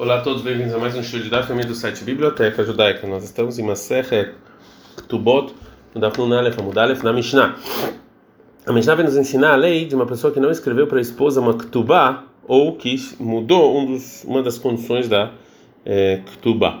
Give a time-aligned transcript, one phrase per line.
[0.00, 3.06] Olá a todos, bem-vindos a mais um show de Daf do site Biblioteca Judaica.
[3.06, 4.32] Nós estamos em Maserhet
[5.06, 5.52] Tubot,
[5.94, 7.54] no Daf Nunalef Amudalef, na Mishnah.
[8.64, 11.02] A Mishnah vem nos ensinar a lei de uma pessoa que não escreveu para a
[11.02, 15.32] esposa uma Ktubá ou que mudou um dos, uma das condições da
[15.84, 16.80] é, Ktubá.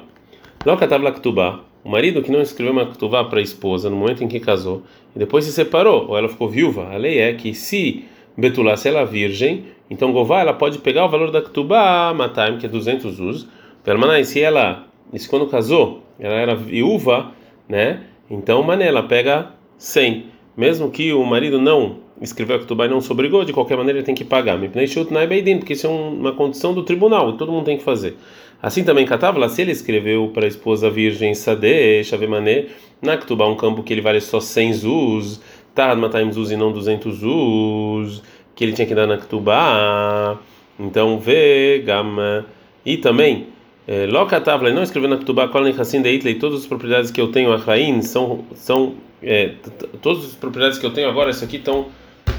[0.64, 4.24] Loca tabla Ktubá, o marido que não escreveu uma Ktubá para a esposa no momento
[4.24, 4.82] em que casou
[5.14, 8.02] e depois se separou ou ela ficou viúva, a lei é que se
[8.36, 12.58] Betulá, se ela é virgem, então Gová ela pode pegar o valor da Ktubá, Mataim,
[12.58, 13.48] que é 200 us.
[13.84, 17.32] Permanai, se ela, se quando casou, ela era viúva,
[17.68, 18.02] né?
[18.30, 20.26] Então Mané, ela pega 100.
[20.56, 23.98] Mesmo que o marido não escreveu a Ktubá e não se obrigou, de qualquer maneira
[23.98, 24.58] ele tem que pagar.
[24.58, 28.16] Porque isso é uma condição do tribunal, todo mundo tem que fazer.
[28.62, 32.66] Assim também Katavla, se ele escreveu para a esposa virgem Sade, Shavemané,
[33.00, 35.40] na Ktubá, um campo que ele vale só 100 us,
[35.80, 38.22] Tad Mataim Zuz e não 200 Zuz,
[38.54, 40.38] que ele tinha que dar na Ktubá.
[40.78, 42.44] Então, vê, Gama.
[42.84, 43.46] E também,
[43.88, 47.28] é, Loka Tavla, não escreveu na Ktubá, Kolin Hassin Deitley, todas as propriedades que eu
[47.28, 48.44] tenho, Achrain, são.
[48.54, 49.52] são é,
[50.02, 51.86] todas as propriedades que eu tenho agora, isso aqui estão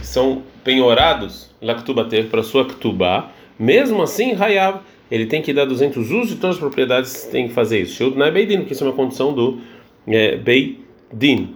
[0.04, 3.32] são penhorados lá Ktubá ter para sua Ktubá.
[3.58, 7.56] Mesmo assim, Hayav, ele tem que dar 200 usos e todas as propriedades têm que
[7.56, 7.96] fazer isso.
[7.96, 9.60] Shud não é Beidin, porque isso é uma condição do
[10.08, 11.56] é, Beidin.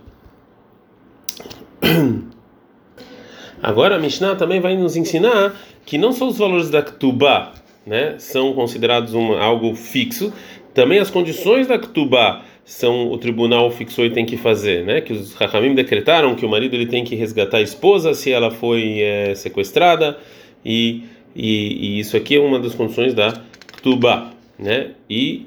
[3.61, 5.55] Agora a Mishnah também vai nos ensinar
[5.86, 7.53] que não só os valores da Ktubá
[7.86, 10.33] né, são considerados um, algo fixo,
[10.73, 15.00] também as condições da Ktubá são o tribunal fixou e tem que fazer, né?
[15.00, 18.50] Que os Hakamim decretaram que o marido ele tem que resgatar a esposa se ela
[18.50, 20.17] foi é, sequestrada
[20.66, 21.03] e,
[21.36, 24.91] e, e, isso aqui é uma das condições da Ktubá, né?
[25.08, 25.45] E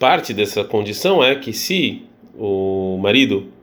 [0.00, 2.02] parte dessa condição é que se
[2.36, 3.53] o marido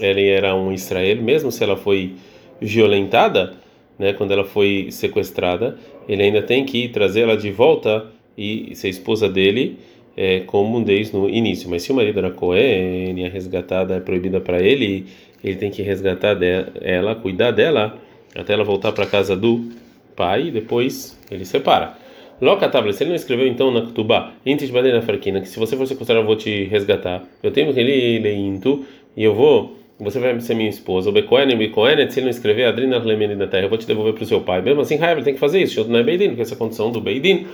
[0.00, 2.12] ele era um Israel, mesmo se ela foi
[2.60, 3.54] violentada,
[3.98, 5.76] né, quando ela foi sequestrada,
[6.08, 9.78] ele ainda tem que trazê-la de volta e ser esposa dele,
[10.16, 11.68] é, como desde no início.
[11.68, 15.06] Mas se o marido era Cohen a resgatada é proibida para ele,
[15.42, 16.36] ele tem que resgatar
[16.80, 17.98] ela, cuidar dela,
[18.34, 19.70] até ela voltar para casa do
[20.14, 21.96] pai e depois ele separa.
[22.40, 25.76] Loca tabla, se ele não escreveu então na Ktubá, Intis na Farquina, que se você
[25.76, 27.22] for sequestrado eu vou te resgatar.
[27.42, 28.84] Eu tenho que ele intu
[29.16, 31.10] e eu vou você vai ser minha esposa.
[31.10, 34.12] O Bekoenem, Bekoenet, se ele não escrever Adrina Lemeni da terra, eu vou te devolver
[34.14, 34.60] para o seu pai.
[34.60, 35.84] Mesmo assim, Raiva tem que fazer isso.
[35.88, 37.46] Não é Beidin, porque essa é a condição do Beidin,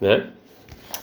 [0.00, 0.26] né?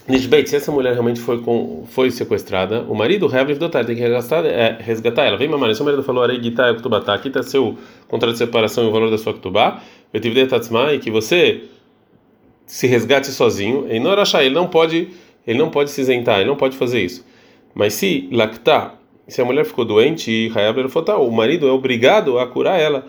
[0.08, 4.02] Nishbeit, se essa mulher realmente foi, com, foi sequestrada, o marido, Raiva Dotar, tem que
[4.02, 5.38] resgatar, é, resgatar ela.
[5.38, 7.78] Vem, mamãe, seu marido falou, Arei Gitá, Ktubatá, aqui está seu
[8.08, 9.82] contrato de separação e o valor da sua Ktubá,
[10.14, 11.64] eu tive de Tatsma, e que você
[12.66, 14.12] se resgate sozinho, e não
[14.42, 15.08] ele não pode,
[15.48, 17.26] ele não pode se isentar, ele não pode fazer isso.
[17.74, 20.50] Mas se lactar se a mulher ficou doente e
[21.18, 23.06] o marido é obrigado a curar ela.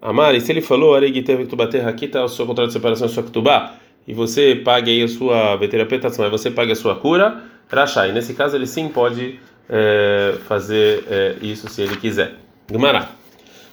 [0.00, 3.74] Amari, se ele falou, aqui, está o seu contrato de separação, sua ktubá,
[4.06, 8.12] e você pague aí a sua veterapetação, mas você paga a sua cura, rachai.
[8.12, 12.34] Nesse caso, ele sim pode é, fazer é, isso se ele quiser.
[12.70, 13.10] Gmará.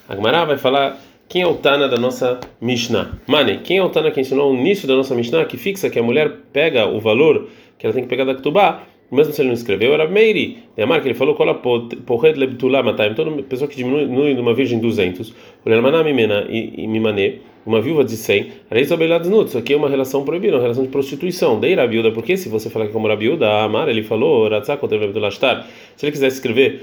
[0.07, 3.11] A Gmará vai falar quem é o Tana da nossa Mishnah.
[3.27, 5.99] Mane, quem é o Tana que ensinou o início da nossa Mishnah, que fixa que
[5.99, 7.47] a mulher pega o valor
[7.77, 10.57] que ela tem que pegar da Ktubá, mesmo se ele não escreveu, era Meiri.
[10.75, 14.79] Neymar, que ele falou, cola porred lebtulá mataim, toda pessoa que diminui de uma virgem
[14.79, 15.33] 200,
[15.65, 17.35] olhamaná mimena e mimané,
[17.65, 20.83] uma viúva de 100, reis obelados nuts, isso aqui é uma relação proibida, uma relação
[20.83, 21.59] de prostituição.
[21.59, 24.81] Dei rabiuda, porque se você falar que é como rabiuda, a Amar, ele falou, ratzak,
[25.95, 26.81] se ele quisesse escrever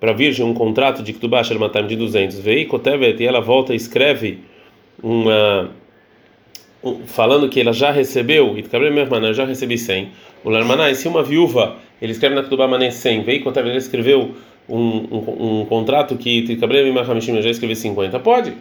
[0.00, 2.68] para a virgem um contrato de ktubá, mataim de 200, vei,
[3.18, 4.38] e ela volta e escreve
[5.02, 5.70] uma
[7.06, 8.62] falando que ela já recebeu, e
[9.28, 10.10] eu já recebi 100.
[10.42, 14.34] O Larmanai, se uma viúva, ele escreve na Ketubá Mané 100, veio contar, ele escreveu
[14.68, 18.52] um, um, um contrato que Ticabreira e já escreveu 50, pode.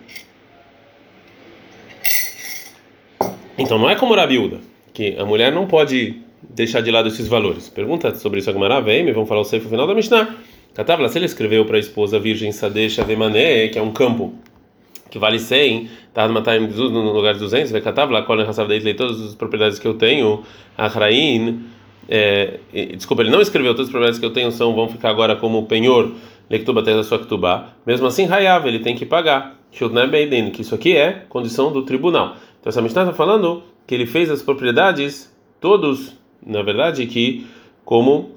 [3.57, 4.59] Então não é como Rabiúda,
[4.93, 7.69] que a mulher não pode deixar de lado esses valores.
[7.69, 10.35] Pergunta sobre isso a Gemara, vem, vamos falar o seifo final da Mishnah.
[10.73, 14.33] Catavla, se ele escreveu para a esposa virgem Sadesha Vemané, que é um campo
[15.13, 18.95] que vale 100, tá no lugar de 200, vai catar lá qual é a dele
[18.95, 20.41] todas as propriedades que eu tenho,
[20.75, 21.59] a Rain,
[22.09, 22.57] é,
[22.95, 25.67] desculpa, ele não escreveu todas as propriedades que eu tenho são vão ficar agora como
[25.67, 26.13] penhor,
[26.49, 27.75] lektuba da sua ktubá.
[27.85, 29.55] Mesmo assim, Hayav, ele tem que pagar.
[29.71, 29.83] Que
[30.63, 32.35] isso aqui é condição do tribunal.
[32.59, 35.31] Então essa Mishnah está falando que ele fez as propriedades
[35.61, 37.45] todos, na verdade, que
[37.85, 38.31] como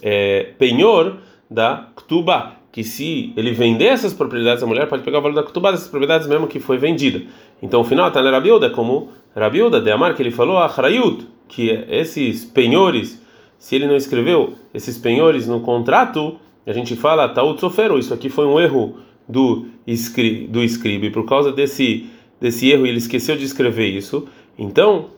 [0.00, 1.18] é, penhor
[1.50, 5.44] da ktubá que se ele vender essas propriedades, a mulher pode pegar o valor da
[5.44, 7.22] kutubá dessas propriedades mesmo que foi vendida.
[7.62, 11.24] Então, o final está na Rabiuda, como Rabiuda de Amar, que ele falou a Harayut,
[11.46, 13.22] que esses penhores,
[13.60, 16.36] se ele não escreveu esses penhores no contrato,
[16.66, 18.96] a gente fala Taut Sofero, isso aqui foi um erro
[19.28, 22.06] do, escri, do escribe, por causa desse,
[22.40, 24.26] desse erro ele esqueceu de escrever isso.
[24.58, 25.10] Então,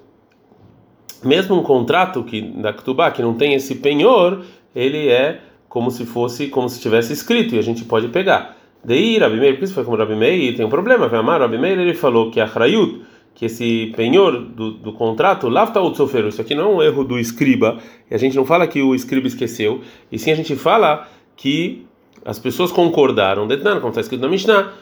[1.24, 4.42] mesmo um contrato que da Ktubá que não tem esse penhor,
[4.74, 8.56] ele é como se fosse como se tivesse escrito e a gente pode pegar.
[8.84, 11.78] Daí Rabi Meir, isso foi como Rabi Meir, tem um problema, vai amar Rabi Meir,
[11.78, 13.02] ele falou que a Hrayut,
[13.34, 17.18] que esse penhor do, do contrato, o sofer, isso aqui não é um erro do
[17.18, 17.78] escriba,
[18.10, 19.80] e a gente não fala que o escriba esqueceu,
[20.10, 21.84] e sim a gente fala que
[22.24, 24.72] as pessoas concordaram, detnan, como está escrito na Mishnah,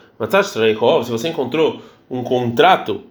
[1.03, 1.81] se você encontrou
[2.11, 3.03] um contrato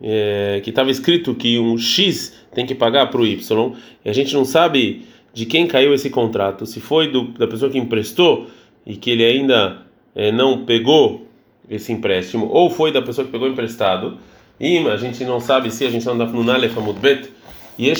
[0.00, 3.72] é, que estava escrito que um X tem que pagar para o Y,
[4.04, 7.70] e a gente não sabe de quem caiu esse contrato, se foi do, da pessoa
[7.70, 8.46] que emprestou
[8.86, 9.82] e que ele ainda
[10.14, 11.26] é, não pegou
[11.68, 14.18] esse empréstimo, ou foi da pessoa que pegou emprestado,
[14.60, 17.30] e a gente não sabe se a gente está no Nalef Amudbet,
[17.76, 17.90] e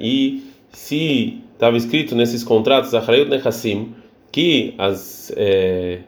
[0.00, 3.94] e se estava escrito nesses contratos, Achrayut Nechassim,
[4.30, 6.00] que as, é,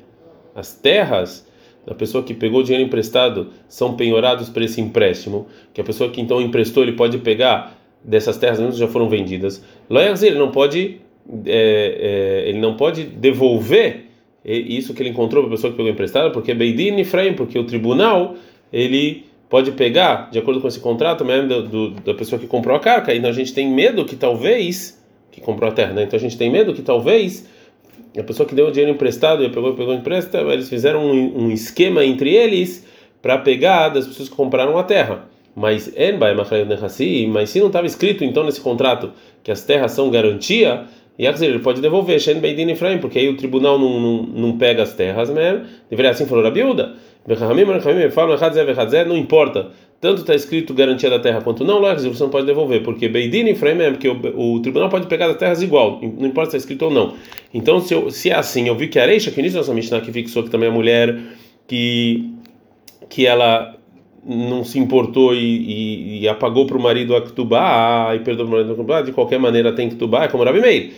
[0.54, 1.46] as terras
[1.86, 6.20] da pessoa que pegou dinheiro emprestado são penhorados por esse empréstimo, que a pessoa que
[6.20, 9.64] então emprestou ele pode pegar dessas terras já foram vendidas.
[10.22, 11.00] Ele não pode
[11.46, 14.04] é, é, ele não pode devolver
[14.44, 17.58] isso que ele encontrou para a pessoa que pegou emprestado, porque Beidin e Freim, porque
[17.58, 18.36] o tribunal
[18.70, 22.76] ele pode pegar, de acordo com esse contrato, mesmo do, do, da pessoa que comprou
[22.76, 23.14] a carga.
[23.14, 26.02] Então a gente tem medo que talvez que comprou a terra, né?
[26.02, 27.48] Então a gente tem medo que talvez
[28.18, 31.50] a pessoa que deu o dinheiro emprestado e pegou pegou empréstimo, eles fizeram um, um
[31.50, 32.86] esquema entre eles
[33.22, 35.24] para pegar das pessoas que compraram a terra.
[35.56, 35.92] Mas
[37.28, 39.12] mas se não estava escrito então nesse contrato
[39.42, 40.84] que as terras são garantia,
[41.18, 44.94] ele pode devolver Shen Beidin Efraim, porque aí o tribunal não, não, não pega as
[44.94, 45.64] terras mesmo.
[45.88, 46.94] Deveria assim falou a biúda.
[49.06, 49.70] Não importa,
[50.00, 53.54] tanto está escrito garantia da terra quanto não, você não pode devolver, porque Beidin e
[53.54, 56.58] Freim é porque o, o, tribunal pode pegar as terras igual, não importa se está
[56.58, 57.14] escrito ou não.
[57.54, 60.02] Então, se, eu, se é assim, eu vi que a Areixa, que nisso nossa Mishnah
[60.02, 61.18] que fixou que também é mulher
[61.66, 62.30] que,
[63.08, 63.73] que ela
[64.26, 68.54] não se importou e, e, e apagou para o marido a Ktubá, e perdoou para
[68.54, 70.92] o marido a Ktubá, de qualquer maneira tem Ktubá, é como Rabi Meir.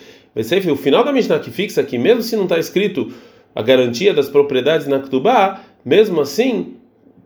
[0.70, 3.11] O final da Mishnah que fixa que mesmo se não está escrito
[3.55, 6.75] a garantia das propriedades na Ktubá, mesmo assim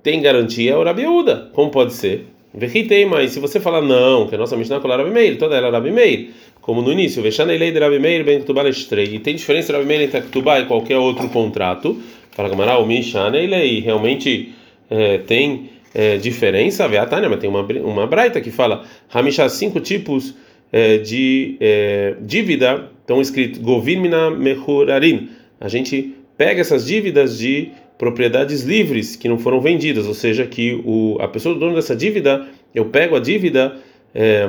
[0.02, 1.50] tem garantia o Rabi Uda.
[1.52, 2.26] Como pode ser?
[2.54, 5.68] Verritei, mas se você falar não, que a nossa Mishnah é Rabi Meir, toda ela
[5.68, 6.30] é Rabi Meir,
[6.60, 9.86] como no início, Vexanei lei de Rabi Meir ben Ktubá lestrei, e tem diferença Rabi
[9.86, 12.00] Meir entre Ktubá e qualquer outro contrato,
[12.32, 14.52] fala Gamará, o Mishanei lei, realmente
[14.88, 20.34] é, tem é, diferença, Veatânia, mas tem uma, uma braita que fala Hamishá, cinco tipos
[20.72, 25.30] é, de é, dívida, estão escritos Govinmina Mechurarin.
[25.60, 30.80] A gente pega essas dívidas de propriedades livres que não foram vendidas, ou seja, que
[30.84, 33.76] o, a pessoa do dono dessa dívida, eu pego a dívida,
[34.14, 34.48] é,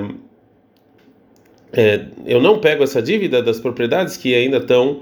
[1.73, 5.01] é, eu não pego essa dívida das propriedades que ainda estão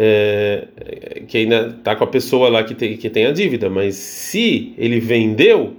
[0.00, 3.96] é, que ainda está com a pessoa lá que tem, que tem a dívida, mas
[3.96, 5.74] se ele vendeu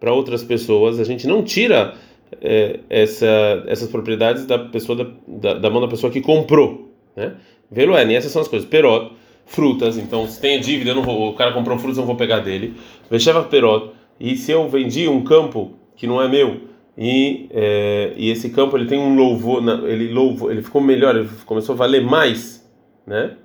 [0.00, 1.92] para outras pessoas, a gente não tira
[2.40, 7.34] é, essa, essas propriedades da pessoa da, da, mão da pessoa que comprou, né?
[7.70, 8.66] Velo é, essas são as coisas.
[8.66, 9.12] Perot,
[9.44, 12.16] frutas, então se tem dívida, eu não vou, o cara comprou frutas, eu não vou
[12.16, 12.72] pegar dele.
[13.10, 16.62] Vecheva perot, e se eu vendi um campo que não é meu
[16.96, 21.28] e, é, e esse campo ele tem um louvor, ele louvou, ele ficou melhor, ele
[21.44, 22.66] começou a valer mais,
[23.06, 23.36] né?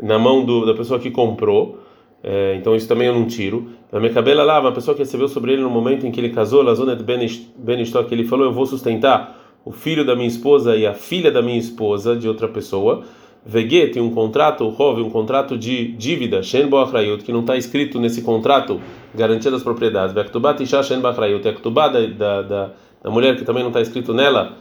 [0.00, 1.78] Na mão do, da pessoa que comprou.
[2.22, 3.70] É, então isso também eu não tiro.
[3.90, 6.30] Na minha cabela lá, uma pessoa que recebeu sobre ele no momento em que ele
[6.30, 6.62] casou,
[6.94, 11.30] de que ele falou: Eu vou sustentar o filho da minha esposa e a filha
[11.30, 13.02] da minha esposa de outra pessoa.
[13.44, 16.68] Vegue tem um contrato, Rove, um contrato de dívida, Shen
[17.24, 18.80] que não está escrito nesse contrato,
[19.12, 20.14] garantia das propriedades.
[20.14, 21.12] Bektubá Tisha Shen é a
[21.88, 22.06] da,
[22.42, 22.70] da,
[23.02, 24.52] da, mulher que também não está escrito nela,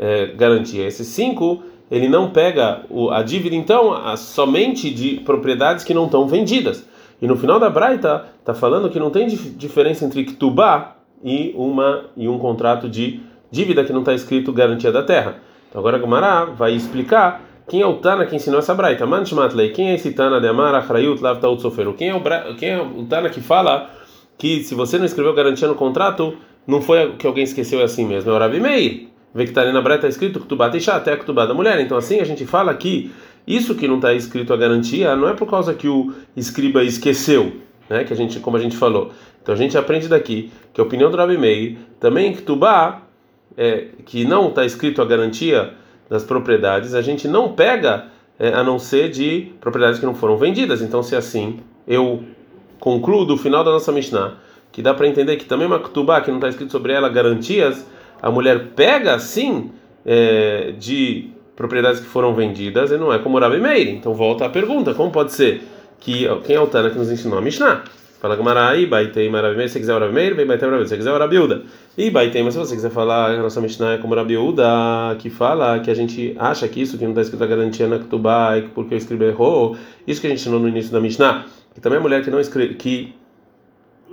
[0.00, 0.86] é, garantia.
[0.86, 6.06] Esses cinco, ele não pega o, a dívida, então, a, somente de propriedades que não
[6.06, 6.88] estão vendidas.
[7.20, 11.52] E no final da Braita, está falando que não tem dif diferença entre Ktubá e,
[11.54, 15.36] uma, e um contrato de dívida que não está escrito garantia da terra.
[15.68, 19.06] Então agora Gumará vai explicar quem é o Tana que ensinou essa braita?
[19.06, 19.70] Manshmatlei.
[19.70, 21.92] Quem é esse Tana de Amar Achrayut Lav Taut Soferu?
[21.92, 22.20] Quem é o
[22.56, 23.90] quem é o Tana que fala
[24.38, 26.34] que se você não escreveu garantia no contrato,
[26.66, 28.30] não foi que alguém esqueceu é assim mesmo?
[28.30, 29.09] É o Rabi Meir.
[29.34, 31.80] Vê que está escrito Ktubá Teixá, até a Ktubá da mulher.
[31.80, 33.10] Então assim a gente fala que
[33.46, 37.52] isso que não está escrito a garantia não é por causa que o escriba esqueceu,
[37.88, 38.04] né?
[38.04, 39.12] Que a gente, como a gente falou.
[39.42, 43.02] Então a gente aprende daqui que a opinião do Rabi Meir também Ktubá
[43.56, 45.74] é, que não está escrito a garantia
[46.08, 48.06] das propriedades, a gente não pega
[48.38, 50.82] é, a não ser de propriedades que não foram vendidas.
[50.82, 52.24] Então, se assim, eu
[52.78, 54.34] concluo do final da nossa Mishnah
[54.72, 57.84] que dá para entender que também uma ktubá, que não está escrito sobre ela garantias,
[58.20, 59.70] a mulher pega sim
[60.04, 63.88] é, de propriedades que foram vendidas e não é como Rabi Meir.
[63.88, 65.62] Então volta a pergunta: como pode ser
[65.98, 67.84] que quem é o Tana que nos ensinou a Mishnah?
[68.20, 71.18] Fala Gamara, aí baitei Maravimeir, se quiser o Rabimeir, vem baitei Maravimeir, se quiser o
[71.18, 71.62] Rabiuda.
[71.96, 74.62] E baitei, mas se você quiser falar, a nossa Mishnah é como Rabiuda,
[75.18, 77.98] que fala que a gente acha que isso que não está escrito a garantia na
[77.98, 79.74] Ketubá, e porque eu escrevi errou,
[80.06, 82.38] isso que a gente ensinou no início da Mishnah, que também a mulher que não
[82.38, 83.14] escreve, que,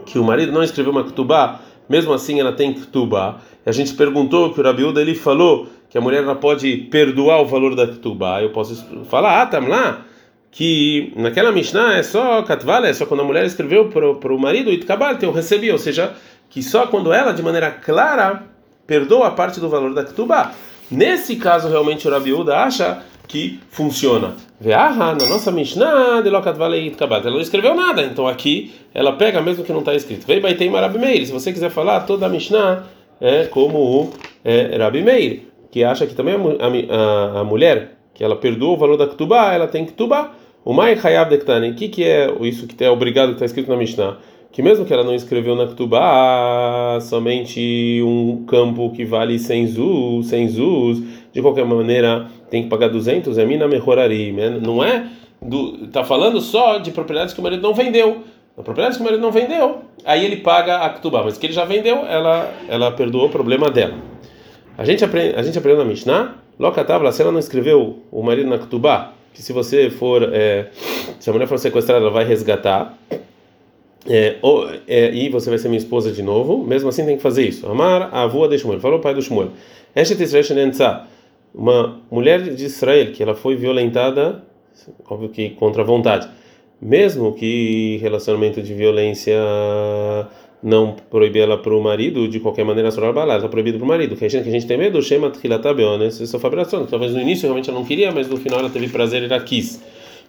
[0.05, 3.39] que o marido não escreveu uma Ketubá, mesmo assim ela tem Ketubá.
[3.65, 7.41] E a gente perguntou que o Rabiuda ele falou que a mulher ela pode perdoar
[7.41, 8.41] o valor da Ketubá.
[8.41, 8.75] Eu posso
[9.05, 10.05] falar, ah, tá lá
[10.51, 14.71] que naquela Mishnah é só Katvala, é só quando a mulher escreveu para o marido
[14.71, 16.13] e Kabal, eu recebi, ou seja,
[16.49, 18.43] que só quando ela, de maneira clara,
[18.87, 20.53] perdoa a parte do valor da Ketubá.
[20.89, 24.35] Nesse caso, realmente, o Rabiuda acha que funciona.
[24.59, 29.41] Veaha, na nossa Mishnah, de Lokatvalei Kabal, ela não escreveu nada, então aqui ela pega
[29.41, 30.25] mesmo que não está escrito.
[30.25, 32.83] Vei Baitei Rabi Meir, se você quiser falar, toda a Mishnah
[33.19, 38.23] é como o é, Rabi Meir, que acha que também a, a, a mulher que
[38.23, 40.31] ela perdoa o valor da Ketubá, ela tem Ketubá.
[40.65, 43.69] O Mai Hayav Dektani, o que, que é isso que é obrigado que está escrito
[43.69, 44.17] na Mishnah?
[44.51, 50.25] Que mesmo que ela não escreveu na Ketubá, somente um campo que vale 100 zuz,
[50.25, 54.49] 100 zuz, de qualquer maneira tem que pagar 200, é mina mejorari, né?
[54.49, 55.07] não é?
[55.41, 58.23] Do, tá falando só de propriedades que o marido não vendeu.
[58.57, 61.53] A propriedade que o marido não vendeu, aí ele paga a Ketubá, mas que ele
[61.53, 63.93] já vendeu, ela, ela perdoou o problema dela.
[64.75, 68.49] A gente aprende, a gente aprendeu na Mishnah Locatável, se ela não escreveu o marido
[68.49, 70.69] na Ketubá, que se você for, é,
[71.19, 72.97] se a mulher for sequestrada, ela vai resgatar,
[74.09, 77.21] é, ou, é, e você vai ser minha esposa de novo, mesmo assim tem que
[77.21, 77.67] fazer isso.
[77.67, 79.51] Amar a avó de Shmuel, falou o pai do Shmuel.
[81.57, 84.43] Uma mulher de Israel que ela foi violentada,
[85.09, 86.29] óbvio que contra a vontade,
[86.79, 89.35] mesmo que relacionamento de violência
[90.61, 93.87] não proibir ela para o marido, de qualquer maneira, a balada, está proibido para o
[93.87, 94.15] marido.
[94.15, 96.85] Que a gente, que a gente tem medo, Shema Tchilatabeon, isso é fabricação.
[96.85, 99.39] Talvez no início realmente ela não queria, mas no final ela teve prazer e ela
[99.39, 99.81] quis.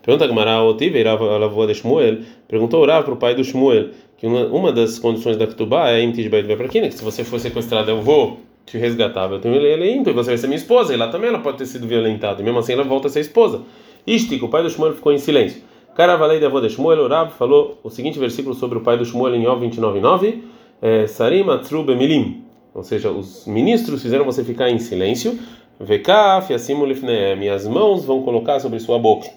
[0.03, 3.89] Pergunta a Gamara, Otive, a avó de Shmuel, perguntou Rav para o pai do Shmuel,
[4.17, 7.91] que uma, uma das condições da Ketubá é Imtijbait Beprakina, que se você for sequestrada,
[7.91, 8.39] eu vou
[8.71, 11.29] te resgatar, eu tenho ele ímpio, e você vai ser minha esposa, e lá também
[11.29, 13.63] ela pode ter sido violentada, e mesmo assim ela volta a ser esposa.
[14.07, 15.63] Istico, o pai do Shmuel ficou em silêncio.
[15.95, 19.05] Caravalei de avô de Shmuel, o Rav falou o seguinte versículo sobre o pai do
[19.05, 20.43] Shmuel em Ov 29.9,
[20.81, 22.45] é, Sarim Atru Bemilim,
[22.75, 25.39] ou seja, os ministros fizeram você ficar em silêncio,
[25.81, 29.29] Vekaf Yassimu Lifneem, as mãos vão colocar sobre sua boca.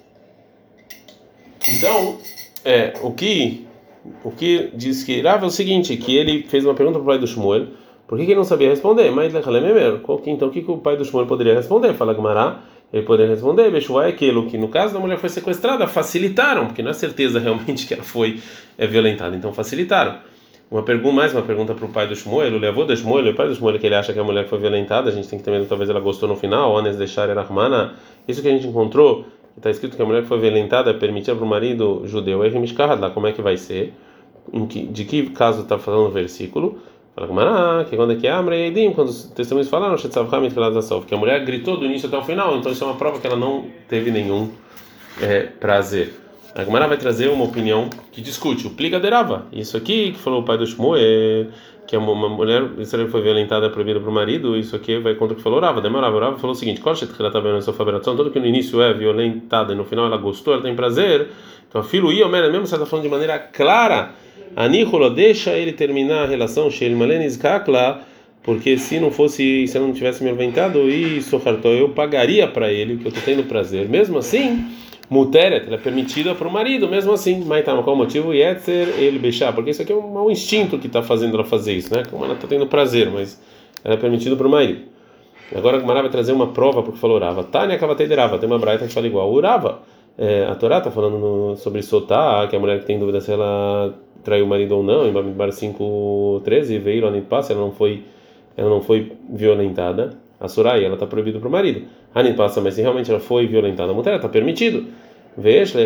[1.68, 2.18] Então,
[2.64, 3.66] é, o que
[4.24, 7.08] o que diz que Rav é o seguinte, que ele fez uma pergunta para o
[7.08, 7.68] pai do Shmuel,
[8.12, 9.10] por que, que ele não sabia responder?
[9.10, 9.34] Mas
[10.32, 11.94] então o que, que o pai do Shmuel poderia responder?
[11.94, 12.60] Fala Gumará,
[12.92, 16.84] ele poderia responder, Bechuvá é aquilo que no caso da mulher foi sequestrada, facilitaram, porque
[16.84, 18.42] não é certeza realmente que ela foi
[18.78, 20.18] é, violentada, então facilitaram.
[20.70, 23.34] Uma pergunta, mais uma pergunta para o pai do Shmuel, o levou do Shmuel, o
[23.34, 25.50] pai do Shmuel que ele acha que a mulher foi violentada, a gente tem que
[25.50, 27.94] medo, talvez ela gostou no final, Ones deixar Rahmana,
[28.28, 29.24] isso que a gente encontrou,
[29.56, 32.42] está escrito que a mulher foi violentada permitia para o marido judeu,
[33.14, 33.94] como é que vai ser?
[34.92, 36.80] de que caso está falando o versículo?
[37.14, 41.18] Fala Gamara, que quando é que é Amre Eidim, quando os testemunhos falaram, que a
[41.18, 43.66] mulher gritou do início até o final, então isso é uma prova que ela não
[43.90, 44.50] teve nenhum
[45.22, 46.14] é, prazer.
[46.56, 49.46] A Gamara vai trazer uma opinião que discute o pliga derava.
[49.52, 51.48] Isso aqui que falou o pai do Shmuel,
[51.86, 55.38] que uma mulher Israel foi violentada, proibida para o marido, isso aqui vai contra o
[55.38, 55.82] que falou Rava.
[55.82, 58.46] Demorava, Rava falou o seguinte: Kolchet que ela está vendo sua fabricação, todo que no
[58.46, 61.30] início é violentada e no final ela gostou, ela tem prazer.
[61.68, 64.12] Então, filho e mesmo se ela está falando de maneira clara
[64.56, 68.02] Anícola deixa ele terminar a relação Sheil Malenis Kakla,
[68.44, 72.72] porque se não fosse, se eu não tivesse me inventado e Sohartó, eu pagaria para
[72.72, 73.88] ele, que eu estou tendo prazer.
[73.88, 74.66] Mesmo assim,
[75.10, 77.44] Muteret, ela é permitida para o marido, mesmo assim.
[77.46, 78.34] Mas tá, qual o motivo?
[78.34, 81.74] Yetzer ele beijar, porque isso aqui é um mau instinto que está fazendo ela fazer
[81.74, 82.04] isso, né?
[82.10, 83.40] Como ela está tendo prazer, mas
[83.84, 84.82] ela é permitida para o marido.
[85.54, 87.44] Agora a vai trazer uma prova porque falou Rava.
[87.44, 89.32] Tânia Kavatei Rava, tem uma braita que fala igual.
[89.32, 89.82] O Rava,
[90.18, 93.20] é, a Torá está falando no, sobre Sotá, que é a mulher que tem dúvida
[93.20, 93.94] se ela
[94.24, 98.04] traiu o marido ou não, em Bamidbar 5:13 veio Anit passa, ela não foi
[98.56, 100.18] ela não foi violentada.
[100.40, 101.84] A Surai, ela está proibida para o marido.
[102.14, 104.88] Anit passa, mas se realmente ela foi violentada, a mulher está permitido.
[105.38, 105.80] Veja,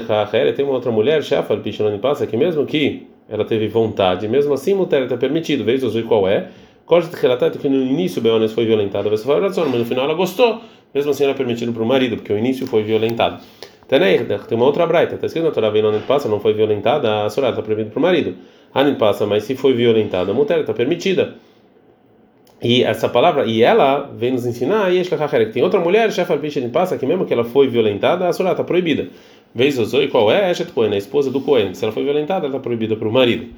[0.55, 4.73] tem uma outra mulher, Shafal Pichanani passa, que mesmo que ela teve vontade, mesmo assim
[4.73, 5.63] mulher está permitido.
[5.63, 6.49] Veja qual é.
[6.85, 10.61] Corte de relatar que no início Beones foi violentada, mas no final ela gostou.
[10.93, 13.43] Mesmo assim, ela é permitido para o marido, porque o início foi violentado.
[13.87, 17.49] Tem uma outra braita, está escrito na Torá, não passa, não foi violentada, a Sorá
[17.49, 18.35] está proibida para o marido.
[18.73, 21.35] Hanin passa, mas se foi violentada, a mulher está permitida.
[22.61, 26.69] E essa palavra, e ela vem nos ensinar, e que tem outra mulher, chefe de
[26.69, 29.07] passa, que mesmo que ela foi violentada, a Sorá está proibida.
[29.53, 30.51] Vez e qual é?
[30.51, 31.73] Eshet Cohen, a esposa do Cohen.
[31.75, 33.53] Se ela foi violentada, ela está proibida para o marido.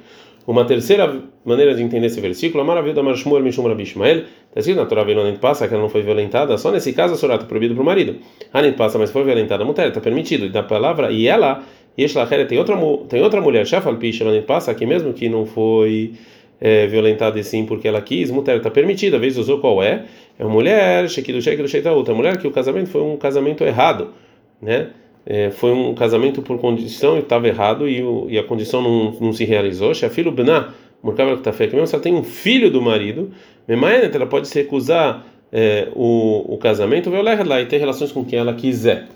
[0.48, 4.60] Uma terceira maneira de entender esse versículo, a maravilha da Marshmuel Mishum Rabi Ishmael, está
[4.60, 5.04] escrito na Torá
[5.38, 7.84] passa que ela não foi violentada, só nesse caso a Sorá está proibido para o
[7.84, 8.16] marido.
[8.50, 10.46] Anit passa, mas foi violentada, a mulher está permitido.
[10.46, 11.62] E da palavra e ela,
[11.98, 12.06] E
[12.46, 12.78] tem outra,
[13.10, 14.10] tem outra mulher, Shafalpi,
[14.46, 16.14] passa aqui mesmo que não foi
[16.58, 20.06] é, violentada sim porque ela quis, mulher está permitida, a vez usou qual é?
[20.38, 24.14] É uma mulher, Shekidu Shekidu Sheita outra mulher que o casamento foi um casamento errado,
[24.62, 24.92] né?
[25.30, 29.12] É, foi um casamento por condição e estava errado e, o, e, a condição não,
[29.20, 29.92] não se realizou.
[29.92, 30.70] Shafilo Bená,
[31.40, 33.30] está feio, mesmo se ela tem um filho do marido,
[33.68, 37.10] Memaenet, ela pode se recusar é, o, o casamento,
[37.44, 39.06] lá e ter relações com quem ela quiser.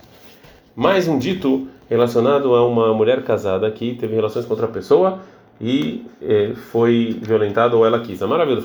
[0.76, 5.20] Mais um dito relacionado a uma mulher casada que teve relações com outra pessoa
[5.60, 8.22] e eh, foi violentada ou ela quis.
[8.22, 8.60] A maravilha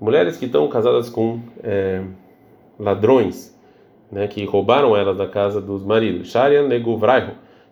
[0.00, 2.02] Mulheres que estão casadas com eh,
[2.78, 3.57] ladrões,
[4.10, 6.30] né, que roubaram elas da casa dos maridos.
[6.30, 6.68] Sharian.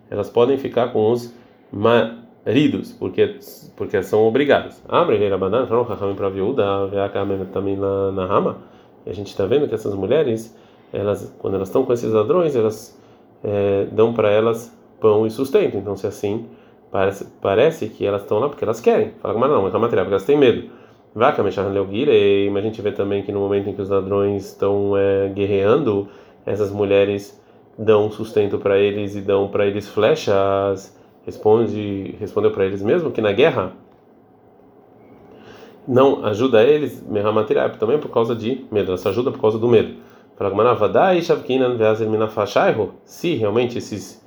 [0.09, 1.33] Elas podem ficar com os
[1.71, 3.39] maridos, porque
[3.75, 4.83] porque são obrigadas.
[4.89, 6.89] Abre Rabanan, falam para a viúva,
[7.51, 8.57] também na, rama.
[9.05, 10.57] A gente está vendo que essas mulheres,
[10.91, 12.99] elas, quando elas estão com esses ladrões, elas
[13.43, 15.77] é, dão para elas pão e sustento.
[15.77, 16.47] Então, se assim
[16.91, 19.11] parece, parece que elas estão lá porque elas querem.
[19.21, 20.69] Fala, mas não, é material, porque elas têm medo.
[21.13, 24.95] Vaca, mexer mas a gente vê também que no momento em que os ladrões estão
[24.97, 26.07] é, guerreando,
[26.47, 27.39] essas mulheres
[27.77, 30.95] dão sustento para eles e dão para eles flechas.
[31.25, 33.73] Responde, respondeu para eles mesmo que na guerra
[35.87, 38.97] não ajuda eles, material, também por causa de medo.
[38.97, 39.95] Só ajuda por causa do medo.
[43.05, 44.21] Se realmente esses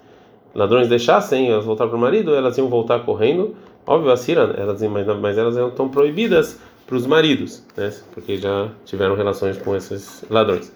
[0.55, 3.55] ladrões deixassem elas voltar para o marido, elas iam voltar correndo.
[3.87, 4.83] Óbvio, as elas,
[5.21, 7.93] mas elas estão proibidas para os maridos, né?
[8.13, 10.75] porque já tiveram relações com esses ladrões.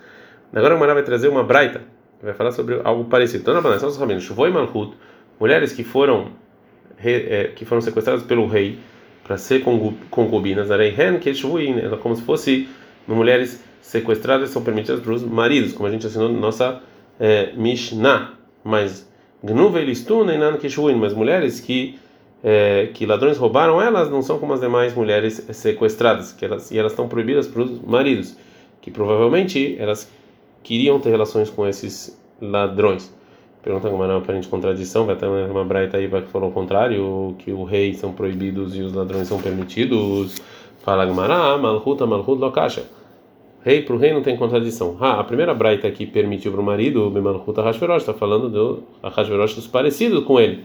[0.54, 1.82] Agora a Mara vai trazer uma braita,
[2.22, 3.42] vai falar sobre algo parecido.
[3.42, 4.94] Então, na Banana, os rabinos, Shuvoi Malhut,
[5.40, 6.28] mulheres que foram,
[7.02, 8.78] é, que foram sequestradas pelo rei
[9.24, 9.62] para ser
[10.10, 12.68] concubinas, Areihen, que é como se fosse
[13.06, 16.80] mulheres sequestradas são permitidas para os maridos, como a gente assinou na nossa
[17.18, 18.34] é, Mishnah.
[18.62, 19.08] Mas
[21.00, 21.98] mas mulheres que
[22.42, 26.78] é, que ladrões roubaram elas não são como as demais mulheres sequestradas, que elas e
[26.78, 28.36] elas estão proibidas para os maridos,
[28.80, 30.10] que provavelmente elas
[30.64, 33.14] queriam ter relações com esses ladrões.
[33.62, 37.34] Pergunta como é uma aparente contradição, vai ter uma braita aí que falou o contrário,
[37.38, 40.36] que o rei são proibidos e os ladrões são permitidos.
[40.82, 42.84] Fala Gamara, Malhuta, Malhut, Lokasha.
[43.62, 44.98] Rei para o rei não tem contradição.
[45.00, 48.82] Ah, a primeira braita que permitiu para o marido, o Bemalchuta Hashverosh, está falando do
[49.02, 50.64] Hashverosh dos parecidos com ele,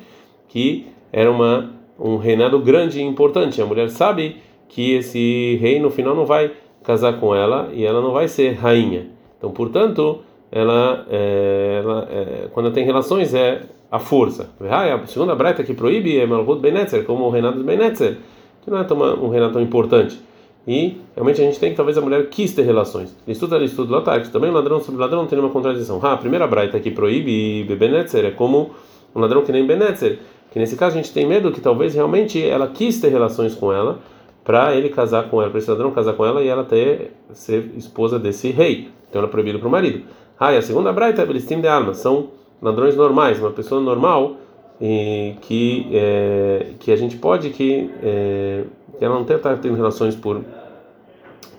[0.50, 3.62] que era uma, um reinado grande e importante.
[3.62, 6.52] A mulher sabe que esse rei no final não vai
[6.84, 9.18] casar com ela e ela não vai ser rainha.
[9.39, 10.19] Então, portanto,
[10.52, 14.52] ela, é, ela é, quando tem relações é a força.
[14.62, 18.17] A segunda braita que proíbe é Malchut Benetzer, como o reinado de Benetzer,
[18.62, 20.19] que não é tão, um reinado tão importante.
[20.67, 23.15] E realmente a gente tem que talvez a mulher quis ter relações.
[23.28, 25.99] Estuda estudo latário, também ladrão sobre ladrão não tem nenhuma contradição.
[26.04, 28.71] Ah, a primeira braita que proíbe Benetzer é como
[29.15, 30.19] um ladrão que nem Benetzer,
[30.52, 33.73] que nesse caso a gente tem medo que talvez realmente ela quis ter relações com
[33.73, 33.99] ela
[34.43, 37.71] para ele casar com ela, para esse ladrão casar com ela e ela ter ser
[37.75, 38.89] esposa desse rei.
[39.10, 40.04] Então ela é proibida para o marido.
[40.39, 42.30] Ah, e a segunda braita Belistim de alma, são
[42.62, 44.38] ladrões normais, uma pessoa normal
[44.82, 48.63] e que é, que a gente pode que, é,
[48.98, 50.41] que ela não estar tendo relações por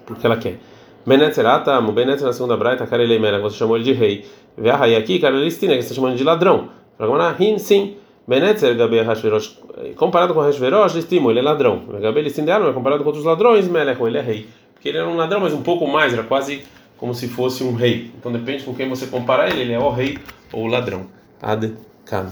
[0.07, 0.59] porque ela quer.
[1.07, 4.27] Benetzerata, o Benetzer na segunda braita, cara ele você chamou ele de rei.
[4.57, 6.69] Vê aqui, cara Listina, que você está chamando de ladrão.
[6.99, 7.97] Agora, sim.
[8.27, 9.59] Benetzer, Gabi Hashverosh,
[9.97, 11.83] comparado com Hashverosh, estimo, ele é ladrão.
[12.01, 14.47] Gabi Listin de Arma, comparado com outros ladrões, Melech, ele é rei.
[14.75, 16.63] Porque ele era um ladrão, mas um pouco mais, era quase
[17.01, 18.13] como se fosse um rei.
[18.19, 20.19] Então depende com quem você comparar ele, ele é o rei
[20.53, 21.07] ou o ladrão.
[21.41, 22.31] Ad Kano.